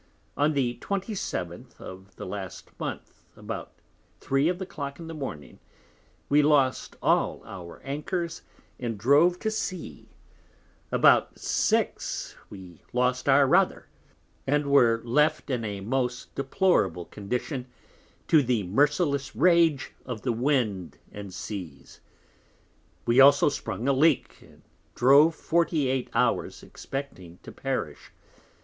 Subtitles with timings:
[0.35, 3.71] On the 27th of the last Month, about
[4.19, 5.59] Three of the Clock in the Morning,
[6.27, 8.41] we lost all our Anchors
[8.79, 10.09] and drove to Sea:
[10.91, 13.89] about Six we lost our Rother,
[14.47, 17.67] and were left in a most deplorable condition
[18.27, 21.99] to the merciless Rage of the Wind and Seas:
[23.05, 24.63] we also sprung a Leak, and
[24.95, 28.11] drove 48 Hours expecting to perish.